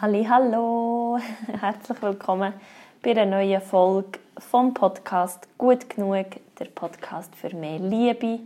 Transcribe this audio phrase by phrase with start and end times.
[0.00, 1.18] Hallo,
[1.60, 2.52] herzlich willkommen
[3.02, 6.26] bei einer neuen Folge vom Podcast Gut genug,
[6.56, 8.38] der Podcast für mehr Liebe.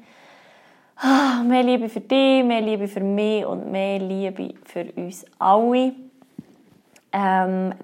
[0.97, 5.93] Ah, mehr Liebe für dich, mehr Liebe für mich und mehr Liebe für uns alle.
[7.13, 7.75] Ähm,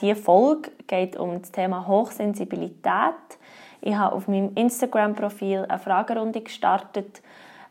[0.00, 3.12] diese Folge geht um das Thema Hochsensibilität.
[3.82, 7.20] Ich habe auf meinem Instagram-Profil eine Fragerunde gestartet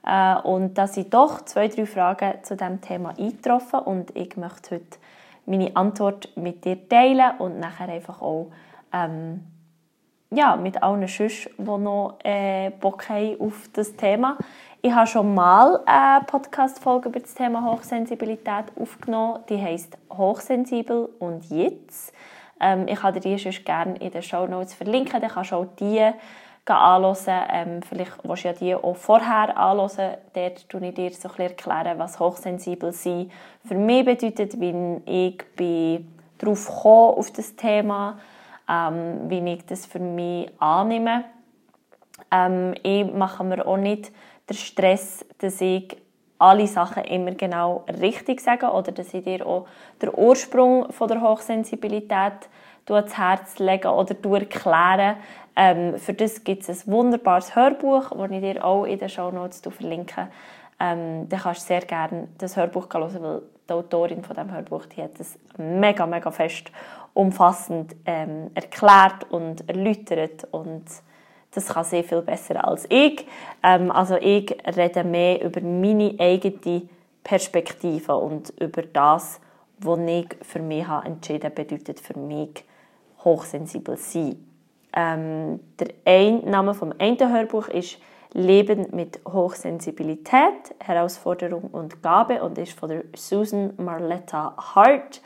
[0.08, 4.75] äh, und da sind doch zwei, drei Fragen zu diesem Thema eingetroffen und ich möchte
[4.75, 4.98] heute
[5.46, 8.48] meine Antwort mit dir teilen und nachher einfach auch
[8.93, 9.43] ähm,
[10.29, 14.38] ja, mit allen Schüssen, die noch äh, Bock haben auf das Thema.
[14.82, 19.43] Ich habe schon mal eine Podcast-Folge über das Thema Hochsensibilität aufgenommen.
[19.50, 22.14] Die heisst «Hochsensibel und jetzt».
[22.62, 25.20] Ähm, ich kann dir die sonst gerne in den Show Notes verlinken.
[25.20, 26.12] Dann kannst du auch die
[26.76, 27.48] anhören.
[27.52, 30.18] Ähm, vielleicht willst du ja die auch vorher anhören.
[30.34, 33.31] Dort erkläre ich dir so erklären, was hochsensibel sein
[33.66, 38.20] für mich bedeutet, wie ich bin darauf komme, auf das Thema,
[38.70, 41.26] ähm, wie ich das für mich annehme.
[42.32, 44.12] Ähm, ich mache mir auch nicht
[44.50, 45.98] den Stress, dass ich
[46.40, 49.68] alle Sachen immer genau richtig sage oder dass ich dir auch
[50.02, 52.50] den Ursprung von der Hochsensibilität
[52.96, 55.18] ans Herz legen oder erklären.
[55.59, 59.31] Ähm, für das gibt es ein wunderbares Hörbuch, das ich dir auch in den Show
[59.31, 60.27] Notes verlinke.
[60.80, 64.85] Ähm, dann kannst du sehr gerne das Hörbuch hören, weil die Autorin von dem Hörbuch
[64.85, 66.72] die hat es mega, mega fest
[67.16, 70.85] umfassend ähm, erklärt und erläutert und
[71.52, 73.25] das kann sehr viel besser als ich.
[73.63, 76.83] Ähm, also ich rede mehr über meine eigene
[77.23, 79.41] Perspektive und über das,
[79.80, 82.63] was ich für mich habe entschieden bedeutet für mich
[83.23, 84.47] hochsensibel sein.
[85.00, 88.00] Ähm, der ein Name vom einen Hörbuch ist
[88.34, 95.22] Leben mit Hochsensibilität, Herausforderung und Gabe und ist von der Susan Marletta Hart.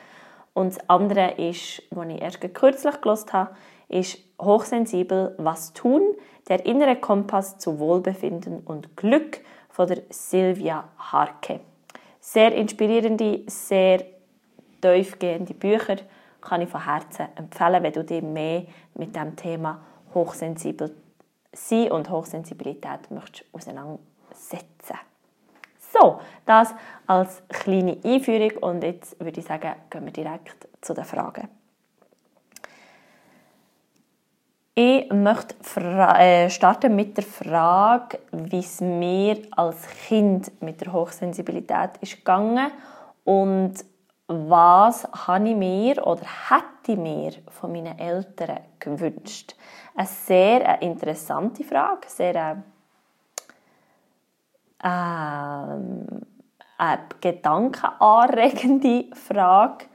[0.53, 3.55] Und das andere ist, was ich erst kürzlich gelesen habe,
[3.87, 6.01] ist Hochsensibel, was tun?
[6.49, 9.39] Der innere Kompass zu Wohlbefinden und Glück
[9.69, 11.61] von der Silvia Harke.
[12.19, 14.03] Sehr inspirierende, sehr
[14.81, 15.95] tiefgehende Bücher
[16.41, 18.63] kann ich von Herzen empfehlen, wenn du dich mehr
[18.95, 19.79] mit dem Thema
[20.13, 20.93] hochsensibel
[21.53, 24.97] sein und Hochsensibilität möchtest auseinandersetzen.
[25.93, 26.73] So, das
[27.05, 31.49] als kleine Einführung und jetzt würde ich sagen, gehen wir direkt zu den Fragen.
[34.73, 35.55] Ich möchte
[36.17, 42.71] äh, starten mit der Frage, wie es mir als Kind mit der Hochsensibilität ist gegangen
[43.25, 43.73] und
[44.49, 49.55] was habe ich mir oder hätte ich mir von meinen Eltern gewünscht?
[49.95, 52.63] Eine sehr interessante Frage, sehr eine,
[54.83, 55.77] äh,
[56.77, 59.85] eine gedankenanregende Frage.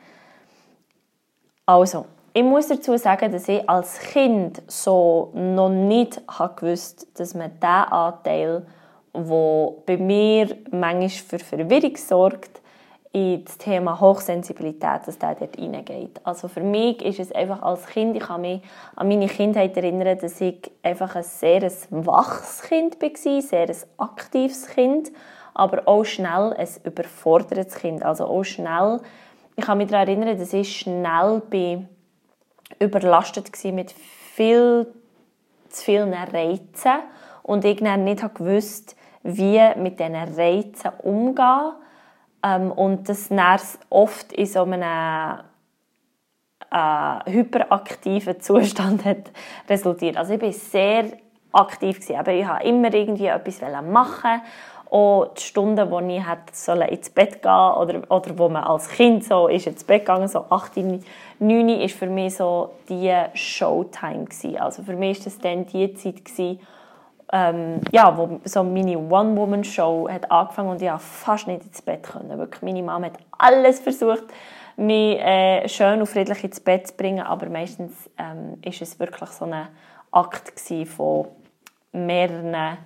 [1.64, 6.20] Also, ich muss dazu sagen, dass ich als Kind so noch nicht
[6.56, 8.66] gewusst dass man diesen Anteil,
[9.14, 12.60] der bei mir manchmal für Verwirrung sorgt,
[13.16, 16.20] in das Thema Hochsensibilität, dass der dort reingeht.
[16.22, 18.60] Also für mich ist es einfach als Kind, ich kann mich
[18.94, 24.66] an meine Kindheit erinnern, dass ich einfach ein sehr waches Kind war, ein sehr aktives
[24.66, 25.10] Kind,
[25.54, 28.02] aber auch schnell ein überfordertes Kind.
[28.02, 29.00] Also auch schnell,
[29.56, 31.88] ich kann mich daran erinnern, dass ich schnell bin
[32.78, 34.92] überlastet war mit viel
[35.70, 37.00] zu vielen Reizen
[37.42, 41.72] und ich nicht gewusst, wie mit diesen Reizen umgehen
[42.46, 45.40] ähm, und das nervt oft in so einem
[46.70, 49.30] äh, hyperaktiven Zustand hat
[49.68, 50.16] resultiert.
[50.16, 51.04] Also ich war sehr
[51.52, 54.42] aktiv gewesen, aber ich wollte immer irgendwie etwas machen.
[54.88, 59.24] Auch die Stunden, wo ich hätte ins Bett gehen oder, oder wo man als Kind
[59.24, 61.02] so ist ins Bett gegangen, so 8, 9,
[61.40, 64.58] war für mich so die Showtime gewesen.
[64.58, 66.60] Also für mich war das dann die Zeit gewesen,
[67.32, 72.02] ähm, ja, wo so meine One-Woman-Show hat angefangen und ich konnte fast nicht ins Bett
[72.02, 72.38] können.
[72.38, 74.24] Wirklich, meine Mama hat alles versucht,
[74.76, 79.46] mich äh, schön und friedlich ins Bett zu bringen, aber meistens ähm, es wirklich so
[79.46, 79.68] ein
[80.12, 80.52] Akt
[80.86, 81.28] von
[81.92, 82.76] mehreren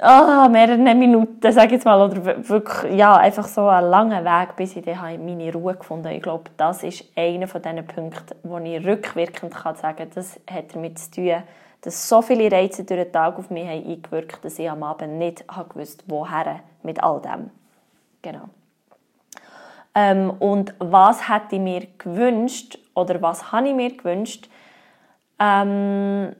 [0.00, 4.76] oh, mehreren Minuten, sage jetzt mal, oder wirklich, ja, einfach so einen langen Weg, bis
[4.76, 6.16] ich dann meine Ruhe gefunden habe.
[6.16, 10.38] Ich glaube, das ist einer von diesen Punkten, wo ich rückwirkend kann sagen kann, das
[10.50, 11.42] hat damit zu tun,
[11.82, 15.18] dass so viele Reize durch den Tag auf mich haben eingewirkt dass ich am Abend
[15.18, 17.50] nicht gewusst woher mit all dem.
[18.22, 18.48] Genau.
[19.94, 24.48] Ähm, und was hätte ich mir gewünscht, oder was habe ich mir gewünscht,
[25.38, 26.34] ähm,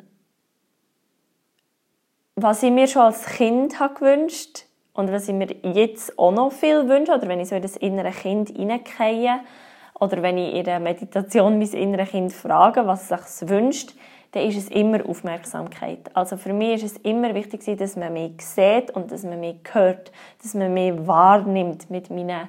[2.36, 6.52] was ich mir schon als Kind habe gewünscht Und was ich mir jetzt auch noch
[6.52, 9.40] viel wünsche, oder wenn ich so in das innere Kind hineingehe,
[9.98, 13.94] oder wenn ich in der Meditation mein innere Kind frage, was es sich wünscht,
[14.32, 16.14] dann ist es immer Aufmerksamkeit.
[16.14, 19.56] Also für mich ist es immer wichtig, dass man mich sieht und dass man mich
[19.72, 20.12] hört,
[20.42, 22.48] dass man mich wahrnimmt mit meinen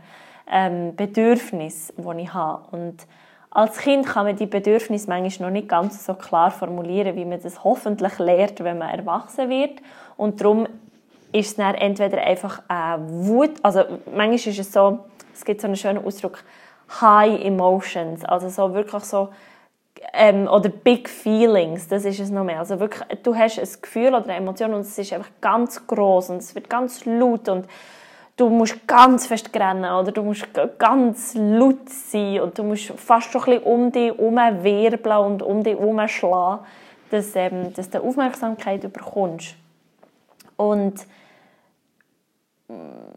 [0.52, 2.76] ähm, Bedürfnissen, die ich habe.
[2.76, 3.08] Und
[3.52, 7.42] als Kind kann man die Bedürfnisse manchmal noch nicht ganz so klar formulieren, wie man
[7.42, 9.80] das hoffentlich lernt, wenn man erwachsen wird.
[10.18, 10.68] Und darum
[11.32, 15.00] ist es dann entweder einfach eine Wut, also manchmal ist es so,
[15.34, 16.44] es gibt so einen schönen Ausdruck,
[17.02, 19.30] High Emotions, also so wirklich so
[20.14, 22.60] ähm, oder Big Feelings, das ist es noch mehr.
[22.60, 26.30] Also wirklich, du hast ein Gefühl oder eine Emotion und es ist einfach ganz groß
[26.30, 27.68] und es wird ganz laut und
[28.38, 30.48] du musst ganz fest rennen oder du musst
[30.78, 35.64] ganz laut sein und du musst fast schon ein um dich herum wirbeln und um
[35.64, 36.64] dich herum schlagen,
[37.10, 39.56] dass, ähm, dass du Aufmerksamkeit bekommst.
[40.56, 41.06] Und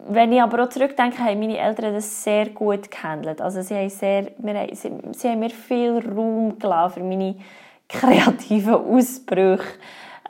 [0.08, 3.40] wenn ich aber auch zurückdenke, haben meine Eltern das sehr gut gehandelt.
[3.40, 7.34] Also sie haben, sehr, wir, sie, sie haben mir viel Raum gelassen für meine
[7.88, 9.64] kreativen Ausbrüche.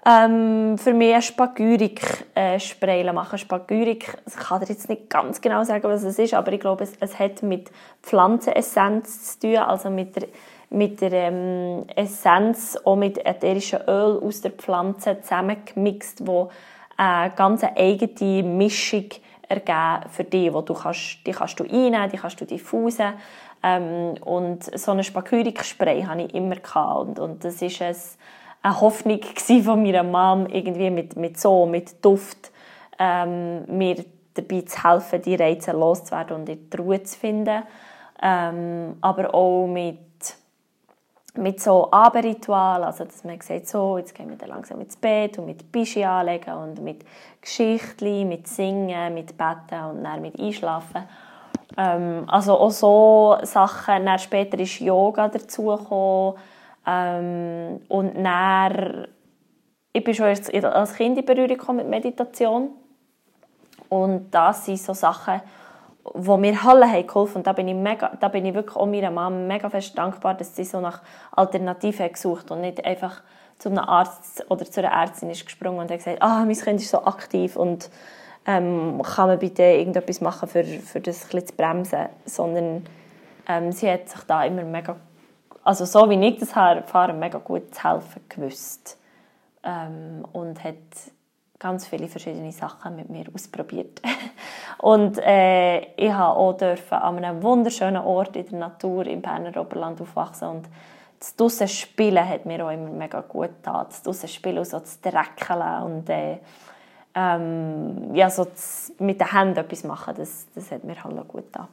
[0.06, 3.38] ähm, für mich ein Spagyrik-Spray äh, machen.
[3.38, 6.84] Spagyrik, ich kann dir jetzt nicht ganz genau sagen, was es ist, aber ich glaube,
[6.84, 7.72] es, es hat mit
[8.04, 10.28] Pflanzenessenz zu tun, also mit der,
[10.70, 16.52] mit der ähm, Essenz, auch mit ätherischem Öl aus der Pflanze zusammengemixt, wo
[16.96, 19.06] eine ganz eigene Mischung
[19.48, 23.14] ergeben für dich, wo du kannst, die kannst du einnehmen, die kannst du diffusen
[23.64, 27.08] ähm, und so ein Spagyrik-Spray hatte ich immer gehabt.
[27.08, 27.96] Und, und das war ein,
[28.68, 29.20] eine Hoffnung
[29.64, 32.52] von meiner Mom, irgendwie mit, mit so, mit Duft,
[33.00, 34.04] ähm, mir
[34.34, 37.64] dabei zu helfen, die Reize loszuwerden und in die Ruhe zu finden.
[38.22, 40.00] Ähm, aber auch mit
[41.38, 45.38] mit so Abendritualen, also dass man sagt, so, jetzt gehen wir dann langsam ins Bett
[45.38, 47.06] und mit Bischi anlegen und mit
[47.40, 51.04] Geschichten, mit Singen, mit Betten und dann mit Einschlafen.
[51.78, 54.08] Ähm, also auch so Sachen.
[54.08, 56.40] Dann später ist Yoga dazugekommen.
[56.88, 59.08] Ähm, und dann,
[59.94, 62.70] ich bin schon als Kind in Berührung mit Meditation.
[63.90, 65.42] Und das sind so Sachen,
[66.14, 68.86] wo mir alle haben geholfen und da bin ich mega, da bin ich wirklich auch
[68.86, 71.02] meiner Mama mega fest dankbar, dass sie so nach
[71.32, 73.22] Alternativen gesucht und nicht einfach
[73.58, 76.82] zu einem Arzt oder zu einer Ärztin ist gesprungen und hat gesagt, ah, mein Kind
[76.82, 77.90] ist so aktiv und
[78.46, 82.86] ähm, kann man bitte irgendetwas machen, für, für das ein bisschen zu bremsen, sondern
[83.48, 84.96] ähm, sie hat sich da immer mega,
[85.68, 88.98] also so wie ich das erfahre, mega gut zu helfen gewusst
[89.64, 90.76] ähm, und hat
[91.60, 94.02] ganz viele verschiedene Sachen mit mir ausprobiert.
[94.78, 99.60] und äh, ich durfte auch dürfen an einem wunderschönen Ort in der Natur im Berner
[99.60, 100.70] Oberland aufwachsen und
[101.20, 103.88] das draussen Spielen hat mir auch immer mega gut getan.
[103.90, 106.38] Das draussen Spielen und so das Dreckeln und äh,
[107.14, 108.48] ähm, ja, so
[109.00, 111.68] mit den Händen etwas machen, das, das hat mir halt gut getan.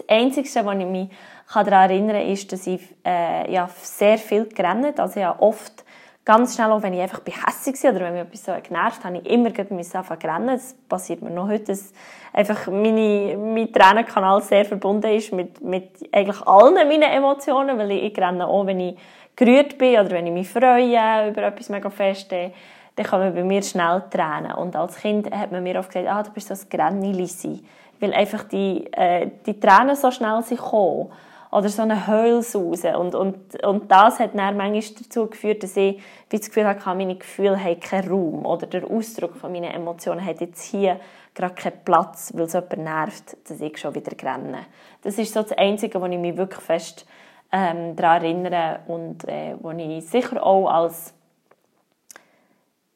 [0.00, 1.08] Das Einzige, was ich mich
[1.52, 4.98] daran erinnern kann, ist, dass ich äh, ja, sehr viel gerannt.
[4.98, 5.84] Also habe oft
[6.24, 9.18] ganz schnell, auch wenn ich einfach hässlich war oder wenn mich etwas so genervt habe,
[9.18, 10.46] ich immer anfangen zu rennen.
[10.48, 11.92] Das passiert mir noch heute, dass
[12.32, 18.04] einfach meine, mein Tränenkanal sehr verbunden ist mit, mit eigentlich allen meinen Emotionen, weil ich,
[18.04, 18.98] ich renne auch, wenn ich
[19.34, 23.62] gerührt bin oder wenn ich mich freue über etwas mega fest dann kommen bei mir
[23.62, 24.52] schnell Tränen.
[24.52, 27.62] Und als Kind hat man mir oft gesagt, ah, du bist so ein Grennilisi.
[28.00, 31.12] Weil einfach die, äh, die Tränen so schnell sind gekommen.
[31.52, 32.96] Oder so eine Heulsause.
[32.96, 37.16] Und, und, und das hat dann manchmal dazu geführt, dass ich das Gefühl hatte, meine
[37.16, 38.46] Gefühle haben keinen Raum.
[38.46, 41.00] Oder der Ausdruck von meinen Emotionen hat jetzt hier
[41.34, 44.66] gerade keinen Platz, weil es jemand nervt, dass ich schon wieder renne.
[45.02, 47.06] Das ist so das Einzige, wo ich mich wirklich fest
[47.52, 51.14] ähm, daran erinnere und äh, wo ich sicher auch als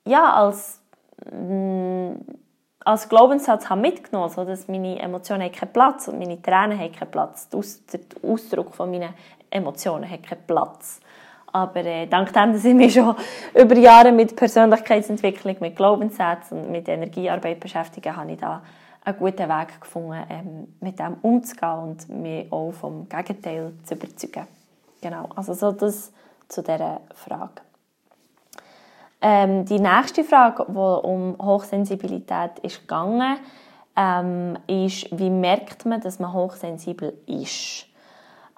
[0.07, 0.81] ja, als,
[1.33, 2.25] mh, mm,
[2.85, 7.11] als Glaubenssatz habe mitgenommen, so dass meine Emotionen keinen Platz und meine Tränen haben keinen
[7.11, 7.49] Platz.
[7.49, 7.61] Der
[8.23, 9.15] Ausdruck von meinen
[9.51, 11.01] Emotionen hat keinen Platz.
[11.53, 13.15] Aber äh, dank dem, dass ich mich schon
[13.55, 18.63] über Jahre mit Persönlichkeitsentwicklung, mit Glaubenssätzen und mit Energiearbeit beschäftige, habe ich da
[19.05, 24.47] einen guten Weg gefunden, ähm, mit dem umzugehen und mich auch vom Gegenteil zu überzeugen.
[25.01, 26.13] Genau, also so das
[26.49, 27.63] zu dieser Frage.
[29.27, 33.39] Ähm, die nächste Frage, die um Hochsensibilität ist gegangen,
[33.97, 37.87] ähm, ist, wie merkt man, dass man hochsensibel ist?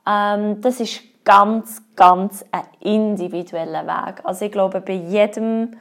[0.05, 4.23] Ähm, das ist ganz, ganz ein individueller Weg.
[4.25, 5.77] Also ich glaube, bei jedem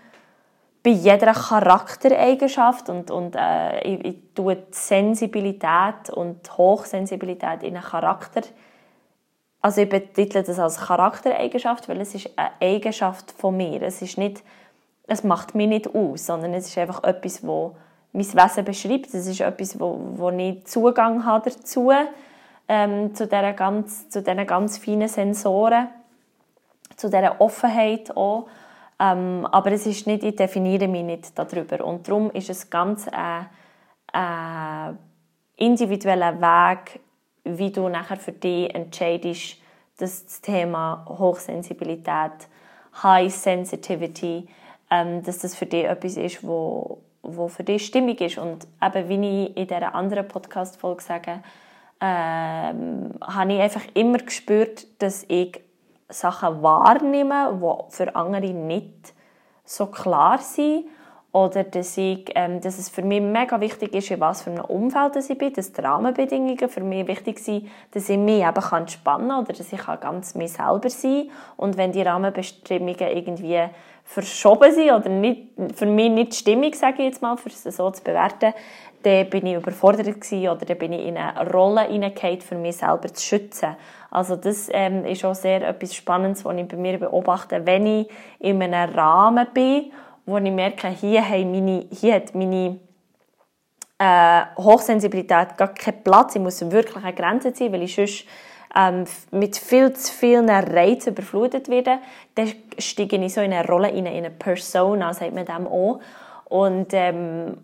[0.83, 7.83] bei jeder Charaktereigenschaft und, und äh, ich, ich tue die Sensibilität und Hochsensibilität in einen
[7.83, 8.41] Charakter
[9.65, 13.81] also ich betitle das als Charaktereigenschaft, weil es ist eine Eigenschaft von mir.
[13.81, 14.43] Es ist nicht,
[15.07, 17.75] es macht mich nicht aus, sondern es ist einfach etwas, wo
[18.11, 19.13] mein Wesen beschreibt.
[19.13, 21.91] Es ist etwas, wo, wo ich Zugang habe dazu,
[22.67, 24.07] ähm, zu diesen ganz,
[24.47, 25.89] ganz feinen Sensoren,
[26.95, 28.47] zu dieser Offenheit auch.
[28.99, 31.85] Ähm, aber es ist nicht, ich definiere mich nicht darüber.
[31.85, 33.47] Und darum ist es ganz ein,
[34.13, 34.97] ein
[35.57, 37.01] individueller Weg,
[37.43, 39.57] wie du nachher für dich entscheidest,
[39.97, 42.31] dass das Thema Hochsensibilität,
[43.03, 44.47] High Sensitivity,
[44.95, 48.37] ähm, dass das für dich etwas ist, wo, wo für dich stimmig ist.
[48.37, 51.43] Und eben, wie ich in dieser anderen Podcast-Folge sage,
[52.01, 55.59] ähm, habe ich einfach immer gespürt, dass ich
[56.09, 59.13] Sachen wahrnehme, die für andere nicht
[59.63, 60.85] so klar sind
[61.35, 64.63] oder dass, ich, ähm, dass es für mich mega wichtig ist, in was für einem
[64.63, 68.83] Umfeld ich bin, dass die Rahmenbedingungen für mich wichtig sind, dass ich mich eben kann
[68.83, 71.31] entspannen kann oder dass ich ganz mich selber sein kann.
[71.57, 73.65] Und wenn die Rahmenbestimmungen irgendwie
[74.05, 77.91] verschoben sind oder nicht, für mich nicht stimmig, sage ich jetzt mal, für es so
[77.91, 78.53] zu bewerten,
[79.03, 82.77] dann bin ich überfordert gewesen oder dann bin ich in eine Rolle hineingefallen, für mich
[82.77, 83.75] selber zu schützen.
[84.09, 88.07] Also das ähm, ist auch sehr etwas Spannendes, was ich bei mir beobachte, wenn ich
[88.39, 89.91] in einem Rahmen bin
[90.25, 92.79] wo ich merke, hier, haben meine, hier hat meine
[93.99, 96.35] äh, Hochsensibilität gar keinen Platz.
[96.35, 98.25] Ich muss wirklich eine Grenze ziehen, weil ich sonst
[98.75, 101.99] ähm, mit viel zu vielen Reizen überflutet werde.
[102.35, 105.99] Dann steige ich so in eine Rolle, in eine Persona, sagt man dem auch.
[106.45, 107.57] Und, ähm,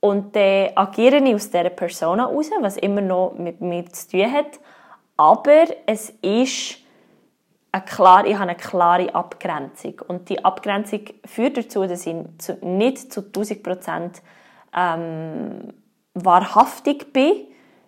[0.00, 4.32] und dann agiere ich aus dieser Persona raus, was immer noch mit mir zu tun
[4.32, 4.58] hat.
[5.16, 6.78] Aber es ist
[7.70, 10.00] eine klare, ich habe eine klare Abgrenzung.
[10.06, 12.16] Und die Abgrenzung führt dazu, dass ich
[12.62, 14.22] nicht zu 1000 Prozent
[14.76, 15.72] ähm,
[16.14, 17.46] wahrhaftig bin,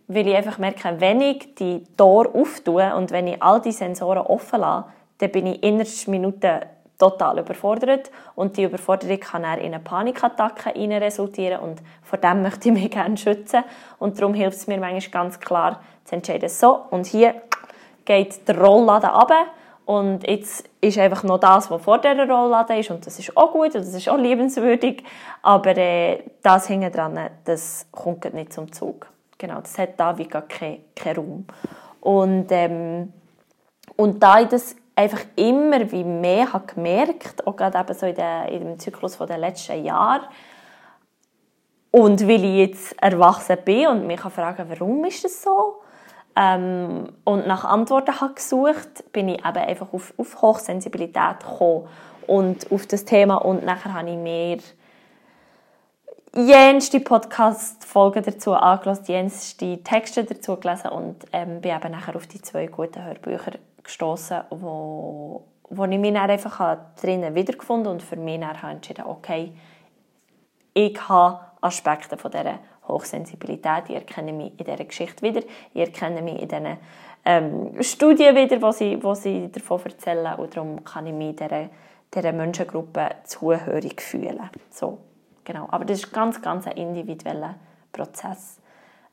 [0.08, 4.26] weil ich einfach merke, wenn ich die Tür auftue und wenn ich all die Sensoren
[4.26, 4.87] offen lasse,
[5.18, 6.60] dann bin ich in Minuten
[6.99, 8.10] total überfordert.
[8.34, 12.90] Und die Überforderung kann dann in eine Panikattacke resultieren und vor dem möchte ich mich
[12.90, 13.64] gerne schützen.
[13.99, 17.34] Und darum hilft es mir manchmal ganz klar zu entscheiden, so und hier
[18.04, 19.46] geht der Rollladen runter
[19.90, 23.50] und jetzt ist einfach noch das, was vor dieser Rolllade ist und das ist auch
[23.50, 25.02] gut und das ist auch liebenswürdig,
[25.42, 29.09] aber äh, das hinten dran, das kommt nicht zum Zug.
[29.37, 31.44] Genau, das hat da wie gar keinen kein Raum.
[32.00, 33.12] Und, ähm,
[33.97, 38.14] und da ich das einfach immer wie mehr habe gemerkt, auch gerade eben so in,
[38.14, 40.28] der, in dem Zyklus der letzten Jahre,
[41.90, 45.82] und weil ich jetzt erwachsen bin und mich fragen warum ist das so?
[46.37, 51.88] Ähm, und nach Antworten habe gesucht, bin ich eben einfach auf, auf Hochsensibilität gekommen
[52.26, 53.37] und auf das Thema.
[53.37, 54.58] Und nachher habe ich mir
[56.34, 62.40] jenste Podcast-Folgen dazu angelassen, jenste Texte dazu gelesen und ähm, bin eben nachher auf die
[62.40, 68.40] zwei guten Hörbücher gestoßen, wo, wo ich mich dann einfach drinnen wiedergefunden und für mich
[68.40, 69.52] dann entschieden, okay,
[70.72, 72.60] ich habe Aspekte von dieser
[72.92, 73.85] Hochsensibilität.
[73.88, 75.42] Ich erkenne mich in dieser Geschichte wieder.
[75.75, 76.76] Ich erkenne mich in diesen
[77.25, 80.35] ähm, Studien wieder, wo sie, wo sie davon erzählen.
[80.38, 81.68] Und darum kann ich mich dieser,
[82.14, 84.50] dieser Menschengruppe zuhörig fühlen.
[84.70, 84.99] So,
[85.44, 85.68] genau.
[85.70, 87.56] Aber das ist ganz, ganz ein individueller
[87.92, 88.61] Prozess.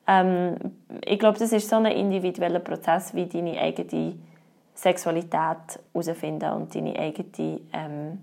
[0.06, 0.56] Ähm,
[1.04, 4.14] ich glaube, das ist so ein individueller Prozess, wie deine eigene
[4.74, 8.18] Sexualität herausfinden und deine eigene ähm,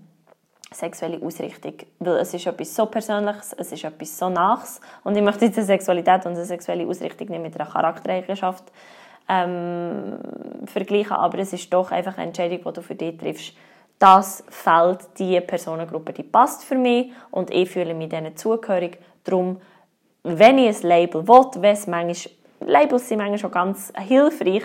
[0.72, 1.74] sexuelle Ausrichtung.
[1.98, 4.80] Weil es ist etwas so Persönliches, es ist etwas so Nachs.
[5.04, 8.64] Und ich möchte jetzt eine Sexualität und eine sexuelle Ausrichtung nicht mit einer Charaktereigenschaft
[9.28, 10.18] ähm,
[10.66, 13.54] vergleichen, aber es ist doch einfach eine Entscheidung, die du für dich triffst.
[13.98, 18.98] Das fällt die Personengruppe, die passt für mich und ich fühle mich denen zugehörig.
[19.24, 19.60] Darum,
[20.22, 24.64] wenn ich ein Label will, wenn es manchmal, Labels sind manchmal schon ganz hilfreich,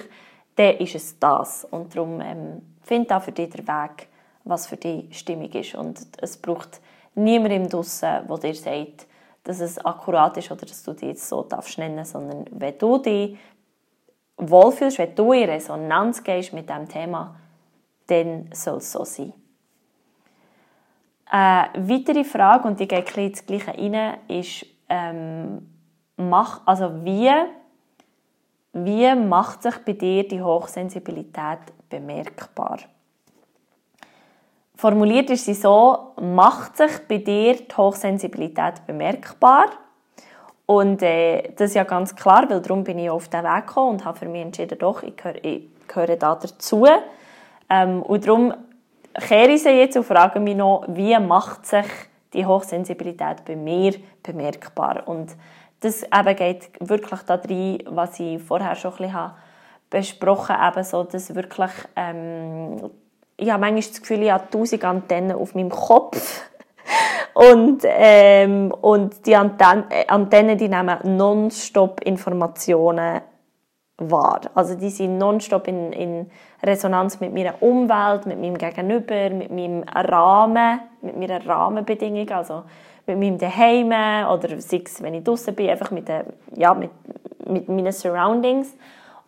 [0.55, 1.65] dann ist es das.
[1.69, 4.09] Und darum ähm, finde da für dich den Weg,
[4.43, 5.75] was für dich stimmig ist.
[5.75, 6.81] Und es braucht
[7.15, 9.07] niemanden draussen, der dir sagt,
[9.43, 12.97] dass es akkurat ist oder dass du dich jetzt so darfst nennen, sondern wenn du
[12.99, 13.37] dich
[14.37, 17.35] wohlfühlst, wenn du in Resonanz gehst mit diesem Thema,
[18.07, 19.33] dann soll es so sein.
[21.25, 25.69] Eine weitere Frage, und die geht ein ins Gleiche rein, ist, ähm,
[26.17, 27.31] mach, also wie,
[28.73, 32.79] wie macht sich bei dir die Hochsensibilität bemerkbar?
[34.81, 39.65] Formuliert ist sie so, macht sich bei dir die Hochsensibilität bemerkbar?
[40.65, 43.91] Und äh, das ist ja ganz klar, weil darum bin ich auf den Weg gekommen
[43.91, 46.87] und habe für mich entschieden, doch, ich gehöre, ich gehöre da dazu.
[47.69, 48.55] Ähm, und darum
[49.13, 51.85] kehre ich sie jetzt und frage mich noch, wie macht sich
[52.33, 55.03] die Hochsensibilität bei mir bemerkbar?
[55.05, 55.35] Und
[55.81, 57.39] das eben geht wirklich da
[57.85, 59.31] was ich vorher schon ein bisschen
[59.91, 62.89] besprochen habe, so, dass wirklich, ähm,
[63.41, 66.43] ich habe manchmal das Gefühl, ich habe tausend Antennen auf meinem Kopf
[67.33, 73.21] und, ähm, und die Antennen, Antennen die nehmen nonstop Informationen
[73.97, 74.41] wahr.
[74.53, 76.31] Also die sind nonstop in, in
[76.63, 82.63] Resonanz mit meiner Umwelt, mit meinem Gegenüber, mit meinem Rahmen, mit meiner Rahmenbedingung, also
[83.07, 83.87] mit meinem Daheim
[84.31, 86.91] oder sei es, wenn ich draußen bin, einfach mit, der, ja, mit,
[87.47, 88.75] mit meinen Surroundings.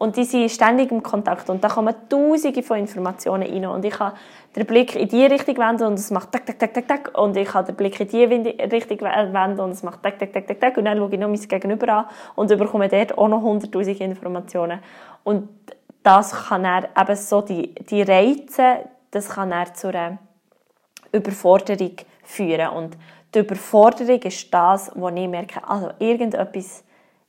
[0.04, 1.50] Und die sind ständig im Kontakt.
[1.50, 3.66] Und da kommen tausende von Informationen rein.
[3.68, 4.12] Und ich kann
[4.54, 7.38] den Blick in die Richtung wenden und es macht tak, tak, tak, tak, tak und
[7.38, 10.60] ich kann den Blick in die Richtung wenden und es macht tak, tak, tak, tak,
[10.60, 12.06] tak und dann schaue ich noch mein Gegenüber an
[12.36, 14.80] und bekomme dort auch noch hunderttausende Informationen.
[15.24, 15.48] Und
[16.04, 20.18] das kann er eben so, die, die Reize, das kann er zu einer
[21.14, 22.68] Überforderung führen.
[22.72, 22.98] Und
[23.34, 26.84] die Überforderung ist das, wo ich merke, also irgendetwas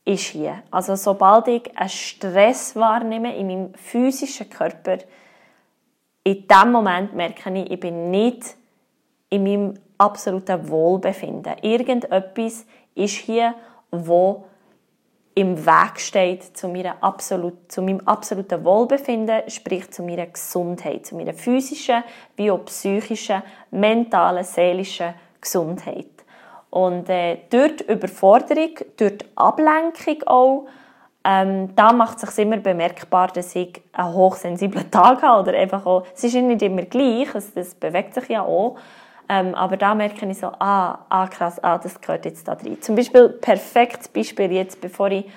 [0.05, 0.63] ist hier.
[0.71, 4.99] Also sobald ich einen Stress wahrnehme in meinem physischen Körper,
[6.23, 8.57] in dem Moment merke ich, ich bin nicht
[9.31, 11.55] in meinem absoluten Wohlbefinden.
[11.63, 13.55] Irgendetwas ist hier,
[13.91, 14.45] wo
[15.35, 21.17] im Weg steht zu, meiner absolut, zu meinem absoluten Wohlbefinden, sprich zu meiner Gesundheit, zu
[21.17, 22.05] meiner physischen
[22.37, 26.14] wie auch psychischen, mentalen, seelischen Gesundheit.
[26.75, 30.67] Und äh, durch die Überforderung, durch die Ablenkung auch,
[31.23, 35.43] ähm, da macht es sich immer bemerkbar, dass ich einen hochsensiblen Tag habe.
[35.49, 38.77] Oder einfach auch, es ist nicht immer gleich, es, das bewegt sich ja auch.
[39.29, 42.83] Ähm, aber da merke ich so, ah, ah krass, ah, das gehört jetzt da drin.
[42.83, 45.31] Zum Beispiel, perfektes Beispiel jetzt, bevor ich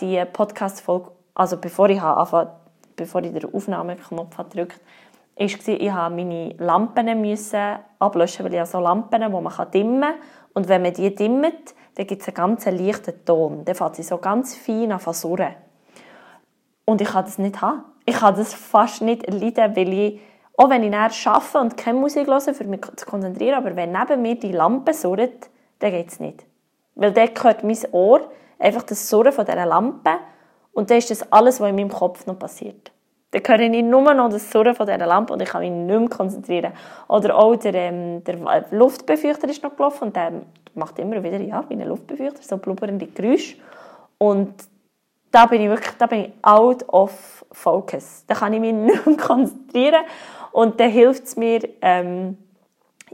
[0.00, 2.52] die Podcast-Folge, also bevor ich, habe,
[2.94, 8.60] bevor ich den Aufnahmeknopf gedrückt habe, war, ich habe meine Lampen müssen ablöschen, weil ich
[8.60, 10.14] habe so Lampen, die man dimmen kann.
[10.54, 13.64] Und wenn man die dimmt, dann gibt es einen ganz leichten Ton.
[13.64, 15.54] Dann fängt sie so ganz fein an surren.
[16.84, 17.84] Und ich kann das nicht haben.
[18.06, 20.20] Ich kann das fast nicht leiden, weil ich,
[20.56, 23.92] auch wenn ich näher arbeite und keine Musik höre, für mich zu konzentrieren, aber wenn
[23.92, 26.46] neben mir die Lampe surrt, dann geht es nicht.
[26.94, 30.12] Weil dann gehört mein Ohr einfach das Surren von dieser Lampe
[30.72, 32.92] und dann ist das alles, was in meinem Kopf noch passiert.
[33.30, 35.86] Dann höre ich nur noch das Surren von dieser Lampe und ich kann mich nicht
[35.86, 36.72] mehr konzentrieren.
[37.08, 40.32] Oder auch der, ähm, der Luftbefeuchter ist noch gelaufen und der
[40.74, 43.56] macht immer wieder, ja, wie ein Luftbefeuchter, so blubbernde Geräusche.
[44.16, 44.54] Und
[45.30, 48.24] da bin ich wirklich, da bin ich out of focus.
[48.26, 50.04] Da kann ich mich nicht mehr konzentrieren
[50.52, 52.38] und dann hilft es mir, ähm,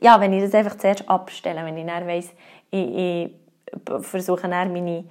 [0.01, 2.33] ja, wenn ich das einfach zuerst abstelle, wenn ich dann weiss,
[2.71, 3.31] ich, ich
[4.03, 5.05] versuche dann meine,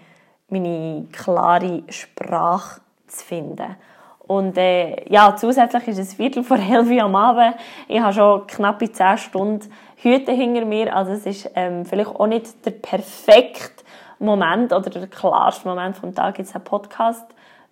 [0.50, 3.76] meine klare Sprache zu finden.
[4.26, 7.56] Und äh, ja, zusätzlich ist es Viertel vor elf am Abend.
[7.88, 10.96] Ich habe schon knappe zehn Stunden Hüte hinter mir.
[10.96, 13.84] Also es ist ähm, vielleicht auch nicht der perfekte
[14.20, 17.26] Moment oder der klarste Moment vom Tag, jetzt einen Podcast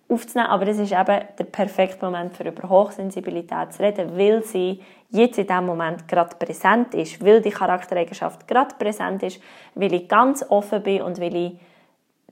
[0.08, 0.50] aufzunehmen.
[0.50, 5.38] Aber es ist eben der perfekte Moment, für über Hochsensibilität zu reden, weil sie jetzt
[5.38, 9.40] in diesem Moment gerade präsent ist, weil die Charaktereigenschaft gerade präsent ist,
[9.74, 11.52] weil ich ganz offen bin und weil ich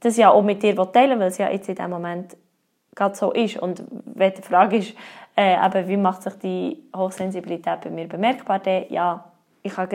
[0.00, 2.36] das ja auch mit dir teilen will, weil es ja jetzt in diesem Moment
[2.94, 3.56] gerade so ist.
[3.58, 4.94] Und wenn die Frage ist,
[5.36, 9.24] äh, eben, wie macht sich die Hochsensibilität bei mir bemerkbar, dann, ja,
[9.62, 9.88] ich kann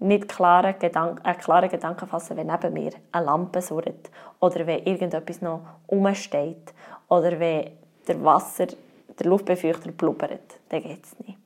[0.00, 4.84] nicht klare Gedanken, äh, klare Gedanken fassen, wenn neben mir eine Lampe surrt oder wenn
[4.84, 6.72] irgendetwas noch rumsteht
[7.08, 7.70] oder wenn
[8.08, 10.58] der Wasser, der Luftbefeuchter blubbert.
[10.70, 11.38] Dann geht es nicht.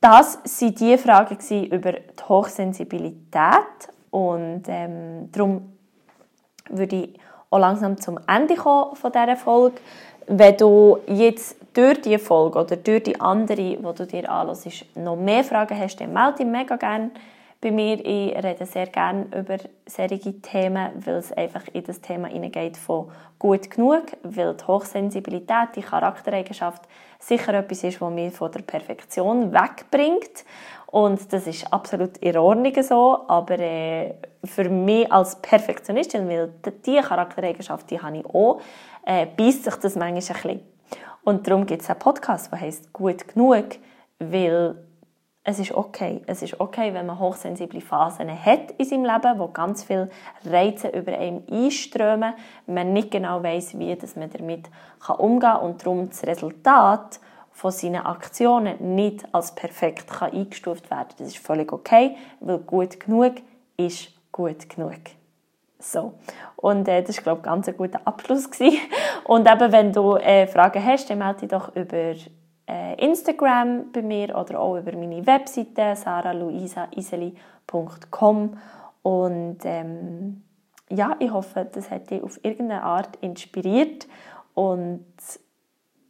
[0.00, 5.72] Das waren die Fragen über die Hochsensibilität und ähm, darum
[6.68, 7.20] würde ich
[7.54, 9.76] auch langsam zum Ende kommen von dieser Folge.
[10.26, 15.16] Wenn du jetzt durch diese Folge oder durch die andere, die du dir anhörst, noch
[15.16, 17.10] mehr Fragen hast, dann melde dich mega gerne
[17.60, 18.04] bei mir.
[18.04, 23.10] Ich rede sehr gerne über solche Themen, weil es einfach in das Thema hineingeht von
[23.38, 26.82] gut genug, weil die Hochsensibilität, die Charaktereigenschaft
[27.20, 30.44] sicher etwas ist, was mich von der Perfektion wegbringt
[30.94, 36.52] und das ist absolut in Ordnung so, aber äh, für mich als Perfektionistin, weil
[36.86, 38.60] diese Charaktereigenschaft, die habe ich auch,
[39.04, 40.60] äh, beißt sich das manchmal ein bisschen.
[41.24, 43.70] Und darum gibt es einen Podcast, der heißt «Gut genug»,
[44.20, 44.76] weil
[45.42, 46.22] es ist okay.
[46.28, 50.10] Es ist okay, wenn man hochsensible Phasen hat in seinem Leben, wo ganz viele
[50.44, 52.34] Reize über einem einströmen,
[52.68, 54.70] man nicht genau weiß, wie man damit
[55.18, 57.18] umgehen kann und darum das Resultat
[57.54, 63.00] von seinen Aktionen nicht als perfekt kann eingestuft werden Das ist völlig okay, weil gut
[63.00, 63.36] genug
[63.76, 64.98] ist gut genug.
[65.78, 66.14] So.
[66.56, 68.50] Und äh, das war, glaube ich, ganz ein guter Abschluss.
[68.50, 68.80] Gewesen.
[69.24, 72.14] Und eben, wenn du äh, Fragen hast, dann melde dich doch über
[72.66, 78.58] äh, Instagram bei mir oder auch über meine Webseite saraluisaiseli.com
[79.02, 80.42] und ähm,
[80.88, 84.06] ja, ich hoffe, das hat dich auf irgendeine Art inspiriert
[84.54, 85.04] und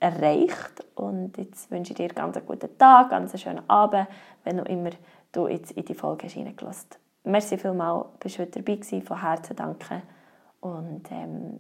[0.05, 0.85] erreicht.
[0.95, 4.07] Und jetzt wünsche ich dir ganz einen guten Tag, ganz einen schönen Abend,
[4.45, 4.91] wenn du immer
[5.33, 6.99] du jetzt in die Folge hineingelassen hast.
[7.25, 10.03] Merci vielmals, bist heute dabei gewesen, von Herzen danke.
[10.61, 11.59] Und ähm,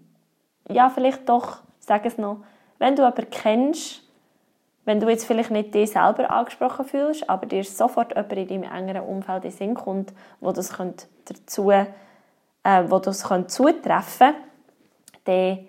[0.68, 2.44] ja, vielleicht doch, sag es noch,
[2.78, 4.02] wenn du aber kennst,
[4.84, 8.70] wenn du jetzt vielleicht nicht dich selber angesprochen fühlst, aber dir sofort jemand in deinem
[8.70, 10.76] engeren Umfeld in den Sinn kommt, wo das
[11.24, 11.86] dazu, äh,
[12.88, 14.34] wo das könnte zutreffen
[15.24, 15.66] dann,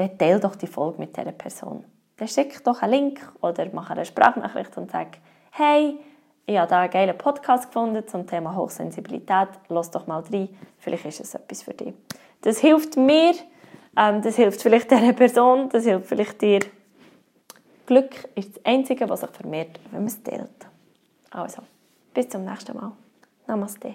[0.00, 1.84] dann teile doch die Folge mit dieser Person.
[2.16, 5.18] Dann schick doch einen Link oder mach eine Sprachnachricht und sag,
[5.52, 5.98] hey,
[6.46, 9.48] ich habe da einen geilen Podcast gefunden zum Thema Hochsensibilität.
[9.68, 11.94] Lass doch mal rein, vielleicht ist es etwas für dich.
[12.40, 13.34] Das hilft mir,
[13.96, 16.60] ähm, das hilft vielleicht dieser Person, das hilft vielleicht dir.
[17.86, 20.50] Glück ist das Einzige, was sich vermehrt, wenn man es teilt.
[21.30, 21.62] Also,
[22.14, 22.92] bis zum nächsten Mal.
[23.46, 23.94] Namaste.